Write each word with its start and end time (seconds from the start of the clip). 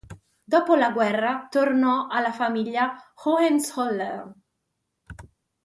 Dopo 0.43 0.73
la 0.73 0.89
guerra 0.89 1.45
tornò 1.51 2.07
alla 2.09 2.31
famiglia 2.33 2.95
Hohenzollern. 3.23 4.33